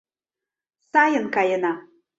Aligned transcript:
Сайын 0.91 1.25
каена. 1.35 1.73